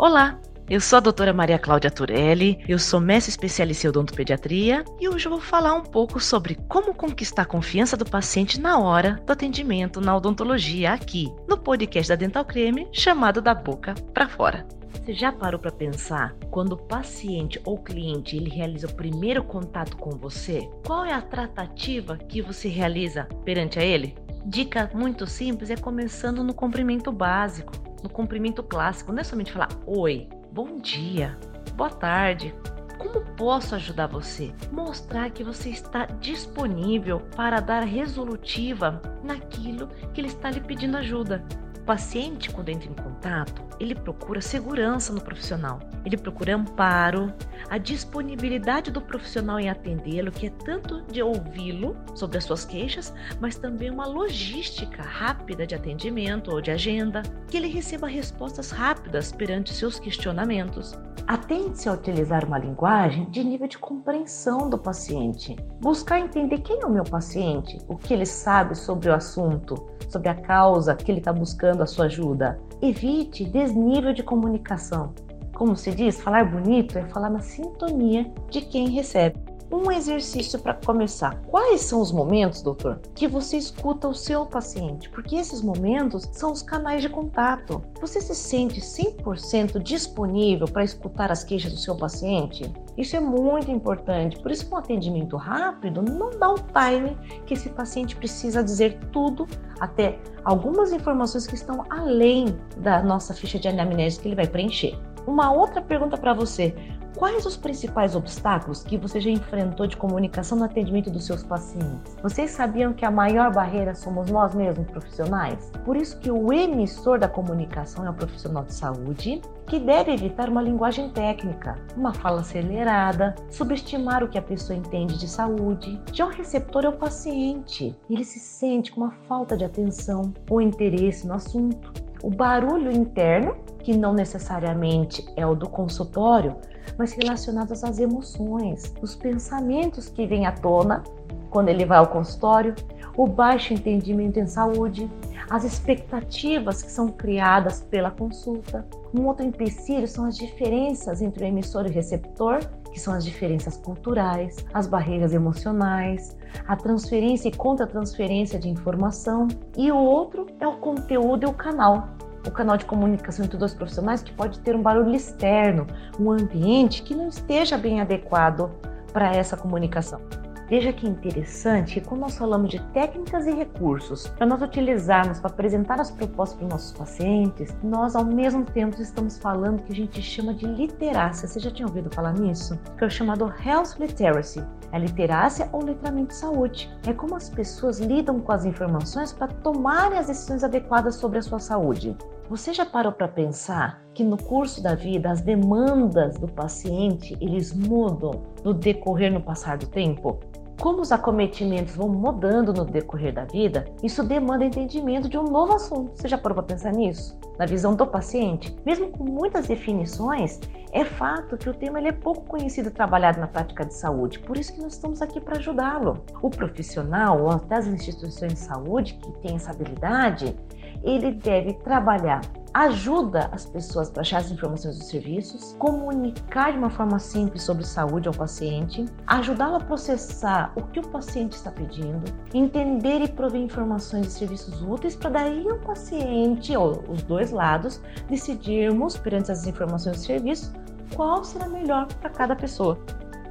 Olá, 0.00 0.40
eu 0.70 0.80
sou 0.80 0.98
a 0.98 1.00
doutora 1.00 1.32
Maria 1.32 1.58
Cláudia 1.58 1.90
Turelli, 1.90 2.64
eu 2.68 2.78
sou 2.78 3.00
mestre 3.00 3.30
especialista 3.30 3.84
em 3.84 3.90
odontopediatria 3.90 4.84
e 5.00 5.08
hoje 5.08 5.26
eu 5.26 5.32
vou 5.32 5.40
falar 5.40 5.74
um 5.74 5.82
pouco 5.82 6.20
sobre 6.20 6.54
como 6.68 6.94
conquistar 6.94 7.42
a 7.42 7.44
confiança 7.44 7.96
do 7.96 8.04
paciente 8.04 8.60
na 8.60 8.78
hora 8.78 9.20
do 9.26 9.32
atendimento 9.32 10.00
na 10.00 10.16
odontologia 10.16 10.92
aqui, 10.92 11.28
no 11.48 11.58
podcast 11.58 12.10
da 12.10 12.14
Dental 12.14 12.44
Creme, 12.44 12.86
chamado 12.92 13.42
Da 13.42 13.52
Boca 13.52 13.96
para 14.14 14.28
Fora. 14.28 14.64
Você 14.92 15.12
já 15.14 15.32
parou 15.32 15.58
para 15.58 15.72
pensar 15.72 16.32
quando 16.48 16.74
o 16.74 16.76
paciente 16.86 17.60
ou 17.64 17.76
cliente 17.76 18.36
ele 18.36 18.50
realiza 18.50 18.86
o 18.86 18.94
primeiro 18.94 19.42
contato 19.42 19.96
com 19.96 20.10
você? 20.10 20.70
Qual 20.86 21.04
é 21.04 21.12
a 21.12 21.20
tratativa 21.20 22.16
que 22.16 22.40
você 22.40 22.68
realiza 22.68 23.24
perante 23.44 23.80
a 23.80 23.84
ele? 23.84 24.14
Dica 24.46 24.88
muito 24.94 25.26
simples 25.26 25.70
é 25.70 25.76
começando 25.76 26.44
no 26.44 26.54
cumprimento 26.54 27.10
básico, 27.10 27.87
no 28.02 28.08
cumprimento 28.08 28.62
clássico, 28.62 29.12
não 29.12 29.20
é 29.20 29.24
somente 29.24 29.52
falar 29.52 29.68
oi, 29.86 30.28
Bom 30.50 30.78
dia, 30.78 31.38
boa 31.74 31.90
tarde. 31.90 32.54
Como 32.98 33.20
posso 33.36 33.74
ajudar 33.74 34.08
você? 34.08 34.52
Mostrar 34.72 35.30
que 35.30 35.44
você 35.44 35.68
está 35.68 36.06
disponível 36.06 37.20
para 37.36 37.60
dar 37.60 37.84
resolutiva 37.84 39.00
naquilo 39.22 39.88
que 40.12 40.20
ele 40.20 40.28
está 40.28 40.50
lhe 40.50 40.60
pedindo 40.60 40.96
ajuda 40.96 41.46
paciente, 41.88 42.50
quando 42.50 42.68
entra 42.68 42.90
em 42.90 42.92
contato, 42.92 43.62
ele 43.80 43.94
procura 43.94 44.42
segurança 44.42 45.10
no 45.10 45.22
profissional, 45.22 45.80
ele 46.04 46.18
procura 46.18 46.54
amparo, 46.54 47.32
a 47.70 47.78
disponibilidade 47.78 48.90
do 48.90 49.00
profissional 49.00 49.58
em 49.58 49.70
atendê-lo, 49.70 50.30
que 50.30 50.48
é 50.48 50.50
tanto 50.50 51.00
de 51.10 51.22
ouvi-lo 51.22 51.96
sobre 52.14 52.36
as 52.36 52.44
suas 52.44 52.66
queixas, 52.66 53.14
mas 53.40 53.56
também 53.56 53.88
uma 53.88 54.06
logística 54.06 55.00
rápida 55.00 55.66
de 55.66 55.74
atendimento 55.74 56.52
ou 56.52 56.60
de 56.60 56.70
agenda, 56.70 57.22
que 57.48 57.56
ele 57.56 57.68
receba 57.68 58.06
respostas 58.06 58.70
rápidas 58.70 59.32
perante 59.32 59.72
seus 59.72 59.98
questionamentos. 59.98 60.92
Atente-se 61.28 61.90
a 61.90 61.92
utilizar 61.92 62.42
uma 62.46 62.56
linguagem 62.56 63.26
de 63.26 63.44
nível 63.44 63.68
de 63.68 63.76
compreensão 63.76 64.70
do 64.70 64.78
paciente, 64.78 65.54
buscar 65.78 66.18
entender 66.18 66.60
quem 66.60 66.80
é 66.80 66.86
o 66.86 66.90
meu 66.90 67.04
paciente, 67.04 67.76
o 67.86 67.96
que 67.96 68.14
ele 68.14 68.24
sabe 68.24 68.74
sobre 68.74 69.10
o 69.10 69.14
assunto, 69.14 69.74
sobre 70.08 70.30
a 70.30 70.34
causa 70.34 70.96
que 70.96 71.12
ele 71.12 71.18
está 71.18 71.30
buscando 71.30 71.82
a 71.82 71.86
sua 71.86 72.06
ajuda. 72.06 72.58
Evite 72.80 73.44
desnível 73.44 74.14
de 74.14 74.22
comunicação. 74.22 75.12
Como 75.54 75.76
se 75.76 75.94
diz, 75.94 76.18
falar 76.18 76.50
bonito 76.50 76.96
é 76.96 77.04
falar 77.08 77.28
na 77.28 77.40
sintonia 77.40 78.32
de 78.48 78.62
quem 78.62 78.88
recebe 78.88 79.47
um 79.70 79.92
exercício 79.92 80.58
para 80.58 80.74
começar. 80.74 81.36
Quais 81.46 81.82
são 81.82 82.00
os 82.00 82.10
momentos, 82.10 82.62
doutor, 82.62 83.00
que 83.14 83.28
você 83.28 83.56
escuta 83.56 84.08
o 84.08 84.14
seu 84.14 84.46
paciente? 84.46 85.08
Porque 85.10 85.36
esses 85.36 85.60
momentos 85.60 86.28
são 86.32 86.52
os 86.52 86.62
canais 86.62 87.02
de 87.02 87.08
contato. 87.08 87.82
Você 88.00 88.20
se 88.20 88.34
sente 88.34 88.80
100% 88.80 89.78
disponível 89.80 90.66
para 90.66 90.84
escutar 90.84 91.30
as 91.30 91.44
queixas 91.44 91.72
do 91.72 91.78
seu 91.78 91.96
paciente? 91.96 92.72
Isso 92.96 93.16
é 93.16 93.20
muito 93.20 93.70
importante. 93.70 94.38
Por 94.40 94.50
isso 94.50 94.68
um 94.72 94.76
atendimento 94.76 95.36
rápido 95.36 96.02
não 96.02 96.30
dá 96.30 96.50
o 96.50 96.56
time 96.56 97.16
que 97.46 97.54
esse 97.54 97.68
paciente 97.68 98.16
precisa 98.16 98.62
dizer 98.62 98.98
tudo, 99.12 99.46
até 99.80 100.18
algumas 100.44 100.92
informações 100.92 101.46
que 101.46 101.54
estão 101.54 101.84
além 101.90 102.58
da 102.78 103.02
nossa 103.02 103.34
ficha 103.34 103.58
de 103.58 103.68
anamnese 103.68 104.18
que 104.18 104.28
ele 104.28 104.34
vai 104.34 104.46
preencher. 104.46 104.98
Uma 105.26 105.52
outra 105.52 105.82
pergunta 105.82 106.16
para 106.16 106.32
você: 106.32 106.74
Quais 107.18 107.44
os 107.44 107.56
principais 107.56 108.14
obstáculos 108.14 108.84
que 108.84 108.96
você 108.96 109.20
já 109.20 109.28
enfrentou 109.28 109.88
de 109.88 109.96
comunicação 109.96 110.56
no 110.56 110.62
atendimento 110.62 111.10
dos 111.10 111.26
seus 111.26 111.42
pacientes? 111.42 112.16
Vocês 112.22 112.52
sabiam 112.52 112.92
que 112.92 113.04
a 113.04 113.10
maior 113.10 113.52
barreira 113.52 113.92
somos 113.92 114.30
nós 114.30 114.54
mesmos 114.54 114.86
profissionais? 114.86 115.68
Por 115.84 115.96
isso 115.96 116.16
que 116.20 116.30
o 116.30 116.52
emissor 116.52 117.18
da 117.18 117.28
comunicação 117.28 118.06
é 118.06 118.10
o 118.10 118.14
profissional 118.14 118.62
de 118.62 118.72
saúde, 118.72 119.42
que 119.66 119.80
deve 119.80 120.12
evitar 120.12 120.48
uma 120.48 120.62
linguagem 120.62 121.10
técnica, 121.10 121.76
uma 121.96 122.14
fala 122.14 122.42
acelerada, 122.42 123.34
subestimar 123.50 124.22
o 124.22 124.28
que 124.28 124.38
a 124.38 124.42
pessoa 124.42 124.78
entende 124.78 125.18
de 125.18 125.26
saúde. 125.26 126.00
Já 126.12 126.24
o 126.24 126.30
receptor 126.30 126.84
é 126.84 126.88
o 126.88 126.96
paciente. 126.96 127.96
Ele 128.08 128.22
se 128.24 128.38
sente 128.38 128.92
com 128.92 129.00
uma 129.00 129.10
falta 129.26 129.56
de 129.56 129.64
atenção 129.64 130.32
ou 130.48 130.60
interesse 130.60 131.26
no 131.26 131.34
assunto. 131.34 131.92
O 132.22 132.30
barulho 132.30 132.90
interno, 132.90 133.56
que 133.78 133.96
não 133.96 134.12
necessariamente 134.12 135.26
é 135.36 135.46
o 135.46 135.54
do 135.54 135.68
consultório, 135.68 136.56
mas 136.98 137.12
relacionados 137.12 137.84
às 137.84 137.98
emoções, 137.98 138.92
os 139.00 139.14
pensamentos 139.14 140.08
que 140.08 140.26
vêm 140.26 140.46
à 140.46 140.52
tona 140.52 141.04
quando 141.50 141.68
ele 141.68 141.84
vai 141.84 141.98
ao 141.98 142.08
consultório, 142.08 142.74
o 143.16 143.26
baixo 143.26 143.72
entendimento 143.72 144.38
em 144.38 144.46
saúde, 144.46 145.10
as 145.48 145.64
expectativas 145.64 146.82
que 146.82 146.90
são 146.90 147.08
criadas 147.08 147.80
pela 147.80 148.10
consulta. 148.10 148.86
Um 149.14 149.26
outro 149.26 149.46
empecilho 149.46 150.06
são 150.06 150.24
as 150.24 150.36
diferenças 150.36 151.22
entre 151.22 151.44
o 151.44 151.46
emissor 151.46 151.86
e 151.86 151.90
o 151.90 151.92
receptor, 151.92 152.60
que 152.92 153.00
são 153.00 153.14
as 153.14 153.24
diferenças 153.24 153.76
culturais, 153.76 154.56
as 154.72 154.86
barreiras 154.86 155.32
emocionais, 155.32 156.36
a 156.66 156.76
transferência 156.76 157.48
e 157.48 157.52
contra-transferência 157.52 158.58
de 158.58 158.68
informação. 158.68 159.48
E 159.76 159.90
o 159.90 159.96
outro 159.96 160.46
é 160.60 160.66
o 160.66 160.76
conteúdo 160.76 161.44
e 161.44 161.46
o 161.46 161.52
canal, 161.52 162.08
o 162.46 162.50
canal 162.50 162.76
de 162.76 162.84
comunicação 162.84 163.44
entre 163.44 163.58
dois 163.58 163.74
profissionais 163.74 164.22
que 164.22 164.32
pode 164.32 164.58
ter 164.60 164.74
um 164.74 164.82
barulho 164.82 165.14
externo, 165.14 165.86
um 166.18 166.30
ambiente 166.30 167.02
que 167.02 167.14
não 167.14 167.28
esteja 167.28 167.76
bem 167.76 168.00
adequado 168.00 168.70
para 169.12 169.34
essa 169.34 169.56
comunicação. 169.56 170.20
Veja 170.68 170.92
que 170.92 171.08
interessante 171.08 171.94
que 171.94 172.06
quando 172.06 172.20
nós 172.20 172.36
falamos 172.36 172.68
de 172.68 172.78
técnicas 172.92 173.46
e 173.46 173.52
recursos 173.52 174.28
para 174.28 174.44
nós 174.44 174.60
utilizarmos 174.60 175.40
para 175.40 175.50
apresentar 175.50 175.98
as 175.98 176.10
propostas 176.10 176.58
para 176.58 176.66
os 176.66 176.72
nossos 176.72 176.92
pacientes, 176.92 177.74
nós 177.82 178.14
ao 178.14 178.24
mesmo 178.24 178.66
tempo 178.66 179.00
estamos 179.00 179.38
falando 179.38 179.82
que 179.82 179.92
a 179.92 179.96
gente 179.96 180.20
chama 180.20 180.52
de 180.52 180.66
literácia. 180.66 181.48
Você 181.48 181.58
já 181.58 181.70
tinha 181.70 181.88
ouvido 181.88 182.14
falar 182.14 182.34
nisso? 182.34 182.78
Que 182.98 183.04
é 183.04 183.06
o 183.06 183.10
chamado 183.10 183.50
Health 183.64 183.98
Literacy. 183.98 184.62
É 184.92 184.98
literácia 184.98 185.70
ou 185.72 185.82
letramento 185.82 186.28
de 186.28 186.34
saúde. 186.34 186.90
É 187.06 187.14
como 187.14 187.34
as 187.34 187.48
pessoas 187.48 187.98
lidam 187.98 188.38
com 188.38 188.52
as 188.52 188.66
informações 188.66 189.32
para 189.32 189.48
tomarem 189.48 190.18
as 190.18 190.26
decisões 190.26 190.62
adequadas 190.62 191.14
sobre 191.14 191.38
a 191.38 191.42
sua 191.42 191.58
saúde. 191.58 192.14
Você 192.50 192.72
já 192.72 192.84
parou 192.84 193.12
para 193.12 193.28
pensar 193.28 194.02
que 194.14 194.24
no 194.24 194.36
curso 194.36 194.82
da 194.82 194.94
vida 194.94 195.30
as 195.30 195.42
demandas 195.42 196.38
do 196.38 196.48
paciente 196.48 197.36
eles 197.40 197.74
mudam 197.74 198.42
no 198.64 198.72
decorrer 198.72 199.30
no 199.30 199.42
passar 199.42 199.76
do 199.76 199.86
tempo? 199.86 200.40
Como 200.80 201.00
os 201.00 201.10
acometimentos 201.10 201.96
vão 201.96 202.08
mudando 202.08 202.72
no 202.72 202.84
decorrer 202.84 203.34
da 203.34 203.44
vida, 203.44 203.86
isso 204.00 204.22
demanda 204.22 204.64
entendimento 204.64 205.28
de 205.28 205.36
um 205.36 205.42
novo 205.42 205.74
assunto. 205.74 206.12
Você 206.14 206.28
já 206.28 206.38
parou 206.38 206.54
para 206.54 206.74
pensar 206.74 206.92
nisso? 206.92 207.36
Na 207.58 207.66
visão 207.66 207.96
do 207.96 208.06
paciente? 208.06 208.76
Mesmo 208.86 209.08
com 209.08 209.24
muitas 209.24 209.66
definições, 209.66 210.60
é 210.92 211.04
fato 211.04 211.56
que 211.56 211.68
o 211.68 211.74
tema 211.74 211.98
é 211.98 212.12
pouco 212.12 212.42
conhecido 212.42 212.90
e 212.90 212.92
trabalhado 212.92 213.40
na 213.40 213.48
prática 213.48 213.84
de 213.84 213.92
saúde, 213.92 214.38
por 214.38 214.56
isso 214.56 214.72
que 214.72 214.80
nós 214.80 214.92
estamos 214.92 215.20
aqui 215.20 215.40
para 215.40 215.58
ajudá-lo. 215.58 216.22
O 216.40 216.48
profissional 216.48 217.42
ou 217.42 217.50
até 217.50 217.74
as 217.74 217.88
instituições 217.88 218.54
de 218.54 218.60
saúde 218.60 219.14
que 219.14 219.32
têm 219.40 219.56
essa 219.56 219.72
habilidade, 219.72 220.56
ele 221.02 221.32
deve 221.32 221.72
trabalhar 221.74 222.40
ajuda 222.74 223.48
as 223.52 223.66
pessoas 223.66 224.10
para 224.10 224.22
achar 224.22 224.38
as 224.38 224.50
informações 224.50 224.98
dos 224.98 225.08
serviços, 225.08 225.74
comunicar 225.78 226.72
de 226.72 226.78
uma 226.78 226.90
forma 226.90 227.18
simples 227.18 227.62
sobre 227.62 227.84
saúde 227.84 228.28
ao 228.28 228.34
paciente, 228.34 229.04
ajudá-lo 229.26 229.76
a 229.76 229.80
processar 229.80 230.72
o 230.76 230.82
que 230.82 231.00
o 231.00 231.08
paciente 231.08 231.52
está 231.52 231.70
pedindo, 231.70 232.24
entender 232.54 233.20
e 233.22 233.28
prover 233.28 233.60
informações 233.60 234.26
e 234.26 234.30
serviços 234.30 234.82
úteis 234.82 235.16
para 235.16 235.30
daí 235.30 235.66
o 235.66 235.78
paciente 235.80 236.76
ou 236.76 237.04
os 237.08 237.22
dois 237.22 237.50
lados 237.50 238.00
decidirmos 238.28 239.16
perante 239.16 239.50
as 239.50 239.66
informações 239.66 240.16
dos 240.16 240.26
serviços 240.26 240.72
qual 241.14 241.42
será 241.44 241.68
melhor 241.68 242.06
para 242.20 242.30
cada 242.30 242.54
pessoa. 242.54 242.98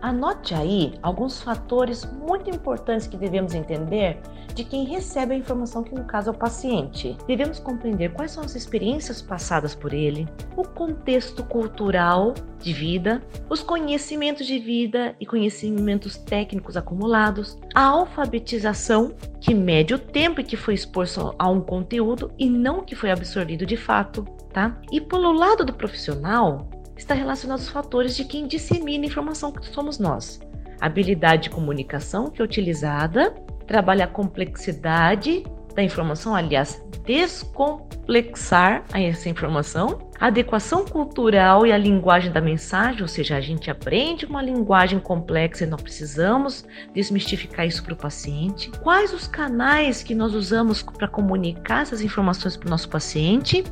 Anote 0.01 0.53
aí 0.53 0.93
alguns 1.01 1.41
fatores 1.41 2.05
muito 2.05 2.49
importantes 2.49 3.07
que 3.07 3.17
devemos 3.17 3.53
entender 3.53 4.19
de 4.53 4.63
quem 4.63 4.85
recebe 4.85 5.35
a 5.35 5.37
informação, 5.37 5.83
que 5.83 5.93
no 5.93 6.03
caso 6.03 6.29
é 6.29 6.33
o 6.33 6.37
paciente. 6.37 7.15
Devemos 7.27 7.59
compreender 7.59 8.13
quais 8.13 8.31
são 8.31 8.43
as 8.43 8.55
experiências 8.55 9.21
passadas 9.21 9.75
por 9.75 9.93
ele, 9.93 10.27
o 10.55 10.63
contexto 10.63 11.43
cultural 11.43 12.33
de 12.59 12.73
vida, 12.73 13.21
os 13.49 13.61
conhecimentos 13.61 14.47
de 14.47 14.57
vida 14.57 15.15
e 15.19 15.25
conhecimentos 15.25 16.17
técnicos 16.17 16.75
acumulados, 16.75 17.57
a 17.75 17.83
alfabetização, 17.83 19.13
que 19.39 19.53
mede 19.53 19.93
o 19.93 19.99
tempo 19.99 20.41
em 20.41 20.43
que 20.43 20.57
foi 20.57 20.73
exposto 20.73 21.35
a 21.37 21.47
um 21.49 21.61
conteúdo 21.61 22.31
e 22.37 22.49
não 22.49 22.83
que 22.83 22.95
foi 22.95 23.11
absorvido 23.11 23.65
de 23.65 23.77
fato, 23.77 24.23
tá? 24.51 24.79
E 24.91 24.99
pelo 24.99 25.31
lado 25.31 25.63
do 25.63 25.73
profissional, 25.73 26.67
está 26.97 27.13
relacionado 27.13 27.59
aos 27.59 27.69
fatores 27.69 28.15
de 28.15 28.25
quem 28.25 28.47
dissemina 28.47 29.05
a 29.05 29.07
informação 29.07 29.51
que 29.51 29.65
somos 29.67 29.99
nós. 29.99 30.39
A 30.79 30.85
habilidade 30.85 31.43
de 31.43 31.49
comunicação 31.49 32.29
que 32.29 32.41
é 32.41 32.45
utilizada, 32.45 33.33
trabalha 33.65 34.05
a 34.05 34.07
complexidade 34.07 35.43
da 35.75 35.83
informação, 35.83 36.35
aliás, 36.35 36.83
descomplexar 37.05 38.83
essa 38.93 39.29
informação, 39.29 40.09
a 40.19 40.25
adequação 40.25 40.83
cultural 40.83 41.67
e 41.67 41.71
a 41.71 41.77
linguagem 41.77 42.31
da 42.31 42.41
mensagem, 42.41 43.03
ou 43.03 43.07
seja, 43.07 43.37
a 43.37 43.41
gente 43.41 43.69
aprende 43.69 44.25
uma 44.25 44.41
linguagem 44.41 44.99
complexa 44.99 45.63
e 45.63 45.67
nós 45.67 45.81
precisamos 45.81 46.65
desmistificar 46.95 47.67
isso 47.67 47.83
para 47.83 47.93
o 47.93 47.97
paciente. 47.97 48.71
Quais 48.81 49.13
os 49.13 49.27
canais 49.27 50.01
que 50.01 50.15
nós 50.15 50.33
usamos 50.33 50.81
para 50.81 51.07
comunicar 51.07 51.83
essas 51.83 52.01
informações 52.01 52.57
para 52.57 52.67
o 52.67 52.71
nosso 52.71 52.89
paciente? 52.89 53.63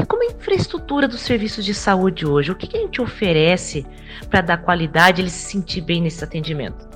E 0.00 0.06
como 0.06 0.22
é 0.24 0.28
a 0.28 0.32
infraestrutura 0.32 1.08
dos 1.08 1.20
serviços 1.20 1.64
de 1.64 1.74
saúde 1.74 2.26
hoje? 2.26 2.50
O 2.50 2.56
que 2.56 2.76
a 2.76 2.80
gente 2.80 3.00
oferece 3.00 3.86
para 4.28 4.40
dar 4.40 4.58
qualidade 4.58 5.20
e 5.20 5.22
ele 5.22 5.30
se 5.30 5.50
sentir 5.50 5.80
bem 5.80 6.00
nesse 6.00 6.22
atendimento? 6.22 6.92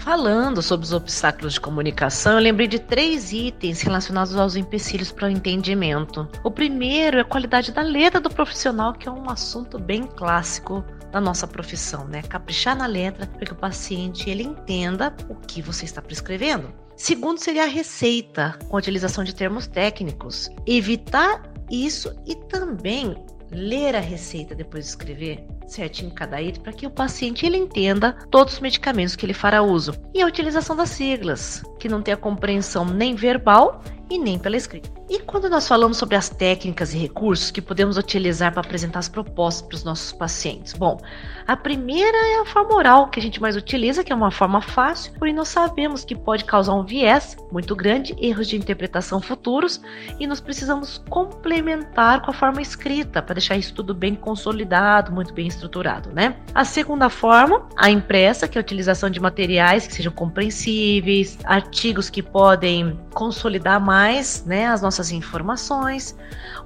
Falando 0.00 0.62
sobre 0.62 0.86
os 0.86 0.94
obstáculos 0.94 1.54
de 1.54 1.60
comunicação, 1.60 2.32
eu 2.32 2.38
lembrei 2.38 2.66
de 2.66 2.78
três 2.78 3.32
itens 3.32 3.82
relacionados 3.82 4.34
aos 4.34 4.56
empecilhos 4.56 5.12
para 5.12 5.28
o 5.28 5.30
entendimento. 5.30 6.26
O 6.42 6.50
primeiro 6.50 7.18
é 7.18 7.20
a 7.20 7.24
qualidade 7.24 7.70
da 7.70 7.82
letra 7.82 8.18
do 8.18 8.30
profissional, 8.30 8.94
que 8.94 9.06
é 9.06 9.12
um 9.12 9.28
assunto 9.28 9.78
bem 9.78 10.04
clássico 10.04 10.82
da 11.12 11.20
nossa 11.20 11.46
profissão, 11.46 12.06
né? 12.06 12.22
Caprichar 12.22 12.76
na 12.76 12.86
letra 12.86 13.26
para 13.26 13.44
que 13.44 13.52
o 13.52 13.56
paciente 13.56 14.30
ele 14.30 14.42
entenda 14.42 15.14
o 15.28 15.34
que 15.34 15.60
você 15.60 15.84
está 15.84 16.00
prescrevendo. 16.00 16.72
Segundo 16.96 17.38
seria 17.38 17.64
a 17.64 17.66
receita, 17.66 18.58
com 18.68 18.76
a 18.76 18.78
utilização 18.78 19.22
de 19.22 19.34
termos 19.34 19.66
técnicos. 19.66 20.50
Evitar 20.66 21.42
isso 21.70 22.14
e 22.26 22.34
também 22.34 23.16
ler 23.52 23.96
a 23.96 24.00
receita 24.00 24.54
depois 24.54 24.84
de 24.84 24.90
escrever 24.90 25.44
certinho 25.66 26.12
cada 26.12 26.40
item 26.40 26.62
para 26.62 26.72
que 26.72 26.86
o 26.86 26.90
paciente 26.90 27.46
ele 27.46 27.56
entenda 27.56 28.16
todos 28.30 28.54
os 28.54 28.60
medicamentos 28.60 29.16
que 29.16 29.26
ele 29.26 29.34
fará 29.34 29.62
uso. 29.62 29.92
E 30.14 30.22
a 30.22 30.26
utilização 30.26 30.76
das 30.76 30.90
siglas, 30.90 31.62
que 31.78 31.88
não 31.88 32.02
tem 32.02 32.14
a 32.14 32.16
compreensão 32.16 32.84
nem 32.84 33.14
verbal 33.14 33.82
e 34.08 34.18
nem 34.18 34.38
pela 34.38 34.56
escrita. 34.56 34.99
E 35.10 35.18
quando 35.18 35.50
nós 35.50 35.66
falamos 35.66 35.96
sobre 35.96 36.14
as 36.14 36.28
técnicas 36.28 36.94
e 36.94 36.96
recursos 36.96 37.50
que 37.50 37.60
podemos 37.60 37.96
utilizar 37.96 38.52
para 38.52 38.60
apresentar 38.60 39.00
as 39.00 39.08
propostas 39.08 39.66
para 39.66 39.74
os 39.74 39.82
nossos 39.82 40.12
pacientes? 40.12 40.72
Bom, 40.72 41.00
a 41.48 41.56
primeira 41.56 42.16
é 42.16 42.38
a 42.42 42.44
forma 42.44 42.76
oral, 42.76 43.08
que 43.08 43.18
a 43.18 43.22
gente 43.22 43.42
mais 43.42 43.56
utiliza, 43.56 44.04
que 44.04 44.12
é 44.12 44.14
uma 44.14 44.30
forma 44.30 44.62
fácil, 44.62 45.12
porém 45.18 45.34
nós 45.34 45.48
sabemos 45.48 46.04
que 46.04 46.14
pode 46.14 46.44
causar 46.44 46.74
um 46.74 46.84
viés 46.84 47.36
muito 47.50 47.74
grande, 47.74 48.14
erros 48.20 48.46
de 48.46 48.56
interpretação 48.56 49.20
futuros, 49.20 49.80
e 50.20 50.28
nós 50.28 50.40
precisamos 50.40 51.02
complementar 51.10 52.22
com 52.22 52.30
a 52.30 52.34
forma 52.34 52.62
escrita, 52.62 53.20
para 53.20 53.34
deixar 53.34 53.56
isso 53.56 53.74
tudo 53.74 53.92
bem 53.92 54.14
consolidado, 54.14 55.10
muito 55.10 55.34
bem 55.34 55.48
estruturado, 55.48 56.10
né? 56.12 56.36
A 56.54 56.64
segunda 56.64 57.10
forma, 57.10 57.66
a 57.76 57.90
impressa, 57.90 58.46
que 58.46 58.56
é 58.56 58.60
a 58.60 58.62
utilização 58.62 59.10
de 59.10 59.18
materiais 59.18 59.88
que 59.88 59.94
sejam 59.94 60.12
compreensíveis, 60.12 61.36
artigos 61.42 62.08
que 62.08 62.22
podem 62.22 62.96
consolidar 63.12 63.80
mais 63.80 64.44
né, 64.46 64.66
as 64.66 64.80
nossas 64.80 64.99
informações, 65.10 66.14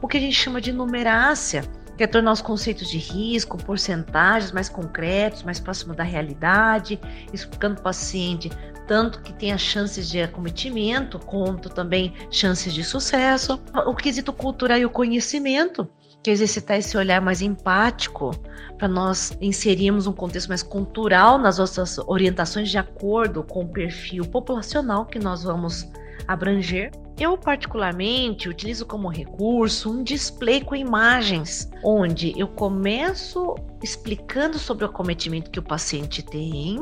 o 0.02 0.08
que 0.08 0.16
a 0.16 0.20
gente 0.20 0.34
chama 0.34 0.60
de 0.60 0.72
numerácia, 0.72 1.62
que 1.96 2.02
é 2.02 2.06
tornar 2.06 2.32
os 2.32 2.40
conceitos 2.40 2.90
de 2.90 2.98
risco, 2.98 3.56
porcentagens 3.56 4.50
mais 4.50 4.68
concretos, 4.68 5.44
mais 5.44 5.60
próximos 5.60 5.96
da 5.96 6.02
realidade, 6.02 6.98
explicando 7.32 7.74
para 7.76 7.82
o 7.82 7.84
paciente 7.84 8.50
tanto 8.86 9.22
que 9.22 9.32
tenha 9.32 9.56
chances 9.56 10.08
de 10.08 10.20
acometimento, 10.20 11.18
quanto 11.18 11.70
também 11.70 12.12
chances 12.30 12.72
de 12.74 12.84
sucesso. 12.84 13.60
O 13.86 13.94
quesito 13.94 14.32
cultural 14.32 14.78
e 14.78 14.84
o 14.84 14.90
conhecimento, 14.90 15.88
que 16.22 16.30
é 16.30 16.32
exercitar 16.32 16.78
esse 16.78 16.96
olhar 16.96 17.20
mais 17.20 17.40
empático, 17.40 18.32
para 18.76 18.88
nós 18.88 19.36
inserirmos 19.40 20.06
um 20.06 20.12
contexto 20.12 20.48
mais 20.48 20.62
cultural 20.62 21.38
nas 21.38 21.58
nossas 21.58 21.98
orientações 21.98 22.70
de 22.70 22.78
acordo 22.78 23.42
com 23.42 23.62
o 23.62 23.68
perfil 23.68 24.24
populacional 24.24 25.06
que 25.06 25.18
nós 25.18 25.44
vamos 25.44 25.88
abranger. 26.26 26.90
Eu, 27.18 27.38
particularmente, 27.38 28.48
utilizo 28.48 28.84
como 28.84 29.08
recurso 29.08 29.90
um 29.90 30.02
display 30.02 30.60
com 30.60 30.74
imagens, 30.74 31.70
onde 31.84 32.32
eu 32.36 32.48
começo 32.48 33.54
explicando 33.84 34.58
sobre 34.58 34.84
o 34.84 34.88
acometimento 34.88 35.50
que 35.50 35.58
o 35.58 35.62
paciente 35.62 36.22
tem, 36.22 36.80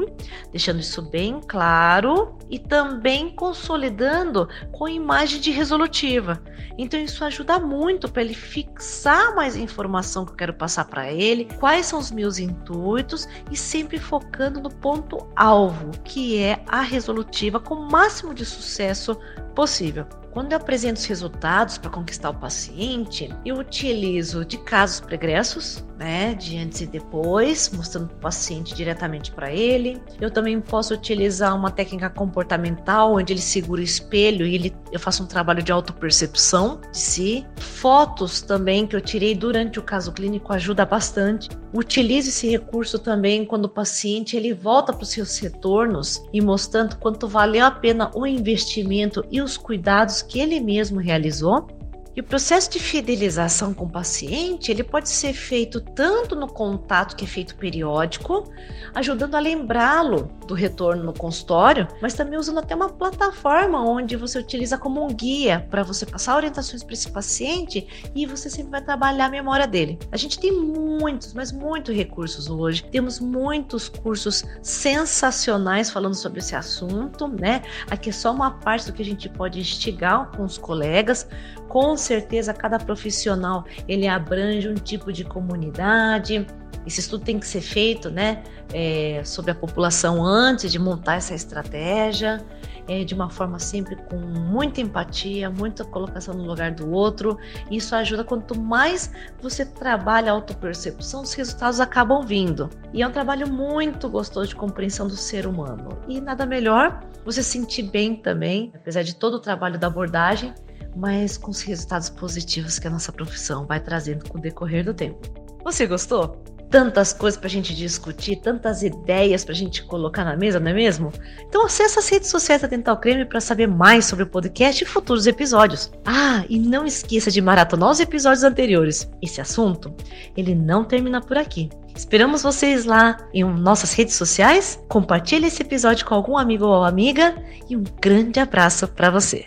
deixando 0.53 0.81
isso 0.81 1.03
bem 1.03 1.41
claro 1.41 2.39
e 2.49 2.59
também 2.59 3.35
consolidando 3.35 4.49
com 4.71 4.89
imagem 4.89 5.41
de 5.41 5.51
resolutiva. 5.51 6.41
Então, 6.79 7.01
isso 7.01 7.25
ajuda 7.25 7.59
muito 7.59 8.11
para 8.11 8.23
ele 8.23 8.35
fixar 8.35 9.35
mais 9.35 9.57
informação 9.57 10.25
que 10.25 10.33
eu 10.33 10.37
quero 10.37 10.55
passar 10.55 10.85
para 10.85 11.11
ele, 11.11 11.49
quais 11.59 11.87
são 11.87 11.99
os 11.99 12.11
meus 12.13 12.39
intuitos 12.39 13.29
e 13.51 13.57
sempre 13.57 13.99
focando 13.99 14.61
no 14.61 14.71
ponto-alvo, 14.71 15.91
que 16.05 16.39
é 16.39 16.63
a 16.69 16.81
resolutiva 16.81 17.59
com 17.59 17.75
o 17.75 17.91
máximo 17.91 18.33
de 18.33 18.45
sucesso 18.45 19.19
possível. 19.55 20.07
Quando 20.33 20.53
eu 20.53 20.57
apresento 20.57 20.99
os 20.99 21.05
resultados 21.05 21.77
para 21.77 21.91
conquistar 21.91 22.31
o 22.31 22.35
paciente, 22.35 23.29
eu 23.45 23.57
utilizo 23.57 24.47
de 24.47 24.57
casos 24.57 24.99
pregressos, 24.99 25.85
né, 25.99 26.35
de 26.35 26.57
antes 26.57 26.81
depois, 26.93 27.71
mostrando 27.75 28.13
o 28.13 28.21
paciente 28.21 28.75
diretamente 28.75 29.33
para 29.33 29.51
ele. 29.51 30.01
Eu 30.21 30.31
também 30.31 30.61
posso 30.61 30.93
utilizar 30.93 31.57
uma 31.57 31.71
técnica 31.71 32.11
comportamental, 32.11 33.17
onde 33.17 33.33
ele 33.33 33.41
segura 33.41 33.81
o 33.81 33.85
espelho 33.85 34.47
e 34.47 34.55
ele, 34.55 34.77
eu 34.93 35.01
faço 35.01 35.23
um 35.23 35.27
trabalho 35.27 35.63
de 35.63 35.73
autopercepção 35.73 36.81
de 36.93 36.99
si. 36.99 37.47
Fotos 37.57 38.43
também 38.43 38.87
que 38.87 38.95
eu 38.95 39.01
tirei 39.01 39.35
durante 39.35 39.79
o 39.79 39.83
caso 39.83 40.13
clínico 40.13 40.53
ajuda 40.53 40.85
bastante. 40.85 41.49
Utilizo 41.73 42.29
esse 42.29 42.49
recurso 42.51 42.99
também 42.99 43.47
quando 43.47 43.65
o 43.65 43.71
paciente 43.71 44.37
ele 44.37 44.53
volta 44.53 44.93
para 44.93 45.03
os 45.03 45.09
seus 45.09 45.39
retornos 45.39 46.23
e 46.33 46.41
mostrando 46.43 46.97
quanto 46.99 47.27
valeu 47.27 47.65
a 47.65 47.71
pena 47.71 48.11
o 48.15 48.27
investimento 48.27 49.25
e 49.31 49.41
os 49.41 49.57
cuidados 49.57 50.21
que 50.21 50.39
ele 50.39 50.61
mesmo 50.61 51.01
realizou 51.01 51.67
e 52.15 52.21
o 52.21 52.25
processo 52.25 52.71
de 52.71 52.79
fidelização 52.79 53.73
com 53.73 53.87
o 53.87 53.91
paciente, 53.91 54.71
ele 54.71 54.85
pode 54.85 55.09
ser 55.09 55.33
feito 55.33 55.81
tanto 55.81 56.37
no 56.37 56.47
contato 56.47 57.17
que 57.17 57.25
é 57.25 57.29
feito 57.29 57.55
periódico, 57.57 58.53
ajudando 58.95 59.35
a 59.35 59.41
lembrá-lo 59.41 60.31
do 60.47 60.53
retorno 60.53 61.03
no 61.03 61.15
consultório, 61.15 61.89
mas 62.03 62.13
também 62.13 62.39
usando 62.39 62.59
até 62.59 62.75
uma 62.75 62.91
plataforma 62.91 63.83
onde 63.83 64.15
você 64.17 64.39
utiliza 64.39 64.77
como 64.77 65.03
um 65.03 65.09
guia 65.09 65.67
para 65.71 65.83
você 65.83 66.05
passar 66.05 66.37
orientações 66.37 66.83
para 66.83 66.93
esse 66.93 67.11
paciente 67.11 67.87
e 68.15 68.27
você 68.27 68.51
sempre 68.51 68.73
vai 68.73 68.83
trabalhar 68.83 69.27
a 69.27 69.31
memória 69.31 69.67
dele. 69.67 69.99
A 70.11 70.17
gente 70.19 70.39
tem 70.39 70.53
muitos, 70.53 71.33
mas 71.33 71.51
muitos 71.51 71.95
recursos 71.95 72.51
hoje. 72.51 72.85
Temos 72.85 73.21
muitos 73.21 73.89
cursos 73.89 74.45
sensacionais 74.61 75.91
falando 75.91 76.15
sobre 76.15 76.41
esse 76.41 76.55
assunto, 76.55 77.27
né? 77.27 77.63
Aqui 77.91 78.11
é 78.11 78.13
só 78.13 78.33
uma 78.33 78.51
parte 78.51 78.87
do 78.87 78.93
que 78.93 79.01
a 79.01 79.05
gente 79.05 79.29
pode 79.31 79.59
instigar 79.59 80.31
com 80.37 80.45
os 80.45 80.59
colegas, 80.59 81.27
com 81.69 81.97
certeza 82.03 82.53
cada 82.53 82.79
profissional 82.79 83.65
ele 83.89 84.07
abrange 84.07 84.69
um 84.69 84.75
tipo 84.75 85.13
de 85.13 85.25
comunidade. 85.25 86.47
Esse 86.87 87.01
estudo 87.01 87.25
tem 87.25 87.39
que 87.39 87.47
ser 87.47 87.61
feito, 87.61 88.11
né, 88.11 88.43
é, 88.73 89.23
sobre 89.25 89.53
a 89.53 89.55
população 89.55 90.25
antes 90.25 90.71
de 90.73 90.79
montar 90.79 91.15
essa 91.15 91.35
estratégia, 91.35 92.45
é, 92.89 93.05
de 93.05 93.15
uma 93.15 93.31
forma 93.31 93.59
sempre 93.59 93.97
com 93.97 94.17
muita 94.17 94.81
empatia, 94.81 95.49
muita 95.49 95.85
colocação 95.85 96.35
no 96.35 96.45
lugar 96.45 96.73
do 96.73 96.91
outro. 96.91 97.39
Isso 97.71 97.95
ajuda 97.95 98.25
quanto 98.25 98.59
mais 98.59 99.13
você 99.41 99.65
trabalha 99.65 100.33
a 100.33 100.35
autopercepção, 100.35 101.23
os 101.23 101.33
resultados 101.35 101.81
acabam 101.81 102.23
vindo. 102.23 102.69
E 102.93 103.03
é 103.03 103.07
um 103.07 103.13
trabalho 103.13 103.49
muito 103.49 104.09
gostoso 104.09 104.49
de 104.49 104.57
compreensão 104.57 105.07
do 105.07 105.17
ser 105.17 105.47
humano. 105.47 105.91
E 106.09 106.21
nada 106.21 106.45
melhor 106.45 107.01
você 107.25 107.43
sentir 107.43 107.85
bem 107.85 108.17
também, 108.17 108.73
apesar 108.75 109.03
de 109.03 109.15
todo 109.15 109.35
o 109.35 109.39
trabalho 109.39 109.79
da 109.79 109.87
abordagem, 109.87 110.53
mas 110.97 111.37
com 111.37 111.51
os 111.51 111.63
resultados 111.63 112.11
positivos 112.11 112.79
que 112.79 112.87
a 112.87 112.91
nossa 112.91 113.13
profissão 113.13 113.67
vai 113.67 113.81
trazendo 113.81 114.29
com 114.29 114.39
o 114.39 114.41
decorrer 114.41 114.85
do 114.85 114.95
tempo. 114.95 115.21
Você 115.65 115.87
gostou? 115.87 116.43
Tantas 116.71 117.13
coisas 117.13 117.39
para 117.39 117.49
a 117.49 117.51
gente 117.51 117.75
discutir, 117.75 118.37
tantas 118.37 118.83
ideias 118.83 119.45
para 119.45 119.53
a 119.53 119.57
gente 119.57 119.85
colocar 119.85 120.25
na 120.25 120.35
mesa, 120.35 120.59
não 120.59 120.71
é 120.71 120.75
mesmo? 120.75 121.13
Então 121.47 121.67
acesse 121.67 121.99
as 121.99 122.09
redes 122.09 122.31
sociais 122.31 122.63
da 122.63 122.69
Dental 122.69 122.97
Creme 122.97 123.27
para 123.27 123.43
saber 123.43 123.67
mais 123.67 124.07
sobre 124.07 124.25
o 124.25 124.29
podcast 124.29 124.83
e 124.83 124.87
futuros 124.87 125.27
episódios. 125.27 125.93
Ah, 126.07 126.45
e 126.49 126.59
não 126.59 126.87
esqueça 126.87 127.31
de 127.31 127.43
maratonar 127.43 127.91
os 127.91 128.01
episódios 128.01 128.43
anteriores. 128.43 129.11
Esse 129.21 129.39
assunto, 129.39 129.95
ele 130.35 130.55
não 130.55 130.83
termina 130.83 131.21
por 131.21 131.37
aqui. 131.37 131.69
Esperamos 131.95 132.43
vocês 132.43 132.87
lá 132.87 133.19
em 133.35 133.45
nossas 133.45 133.93
redes 133.93 134.15
sociais. 134.15 134.83
Compartilhe 134.89 135.47
esse 135.47 135.63
episódio 135.63 136.07
com 136.07 136.15
algum 136.15 136.39
amigo 136.39 136.65
ou 136.65 136.85
amiga 136.85 137.35
e 137.69 137.77
um 137.77 137.85
grande 138.01 138.41
abraço 138.41 138.89
para 138.89 139.11
você. 139.11 139.47